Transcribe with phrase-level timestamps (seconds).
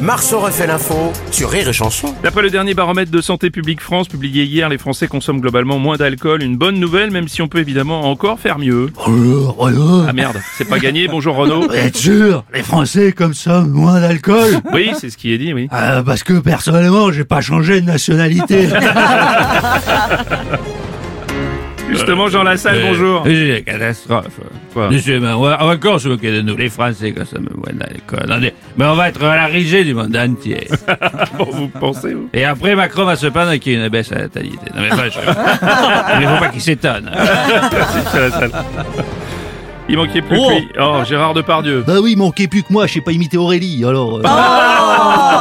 [0.00, 2.14] Marceau refait l'info sur Rire et Chanson.
[2.22, 5.96] D'après le dernier baromètre de Santé publique France publié hier, les Français consomment globalement moins
[5.98, 6.42] d'alcool.
[6.42, 8.90] Une bonne nouvelle, même si on peut évidemment encore faire mieux.
[8.94, 10.04] Bonjour, Renaud.
[10.08, 11.06] Ah merde, c'est pas gagné.
[11.06, 11.68] Bonjour Renaud.
[11.68, 14.60] Vous êtes sûr Les Français comme ça, moins d'alcool?
[14.72, 15.68] Oui, c'est ce qui est dit, oui.
[15.70, 18.68] Ah, Parce que personnellement, j'ai pas changé de nationalité.
[21.90, 23.22] Justement, Jean Lassalle, bonjour.
[23.26, 24.26] C'est une catastrophe.
[24.72, 27.26] Quoi Monsieur, mais on va on va encore se moquer de nous, les Français, quand
[27.26, 28.40] ça me voit dans l'école.
[28.76, 30.68] Mais on va être à la risée du monde entier.
[31.38, 34.12] Bon, vous pensez, vous Et après, Macron va se plaindre qu'il y a une baisse
[34.12, 34.58] à la natalité.
[34.74, 35.32] Non, mais franchement,
[36.14, 37.10] il ne faut pas qu'il s'étonne.
[37.12, 38.50] Merci, monsieur Lassalle.
[39.88, 40.48] Il manquait plus Oh.
[40.48, 40.68] que lui.
[40.80, 41.82] Oh, Gérard Depardieu.
[41.86, 44.18] bah oui, manquait plus que moi, je sais pas imiter Aurélie, alors...
[44.18, 44.22] euh,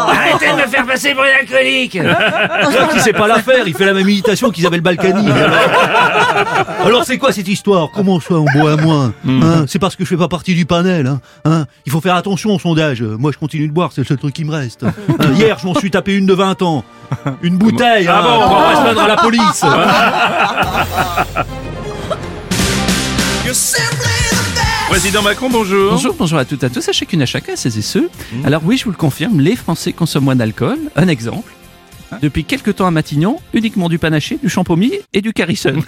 [0.09, 1.97] Arrêtez de me faire passer pour une alcoolique
[2.93, 5.29] il sait pas la faire, il fait la même imitation qu'Isabelle Balkany.
[5.31, 7.89] Alors, Alors, c'est quoi cette histoire?
[7.93, 9.65] Comment ça on boit moins hein?
[9.67, 11.07] C'est parce que je fais pas partie du panel.
[11.07, 11.65] Hein hein?
[11.85, 13.01] Il faut faire attention au sondage.
[13.01, 14.85] Moi, je continue de boire, c'est le seul truc qui me reste.
[15.19, 16.83] Hein, hier, je m'en suis tapé une de 20 ans.
[17.41, 18.07] Une bouteille.
[18.07, 18.29] Ah bon?
[18.29, 19.65] On va pas se plaindre à la police.
[24.89, 25.91] Président Macron, bonjour.
[25.91, 28.09] Bonjour, bonjour à toutes et à tous, à chacune, à chacun, à ces et ceux.
[28.33, 28.45] Mmh.
[28.45, 30.79] Alors oui, je vous le confirme, les Français consomment moins d'alcool.
[30.95, 31.53] Un exemple.
[32.11, 35.75] Hein Depuis quelques temps à Matignon, uniquement du panaché, du champomy et du carrison.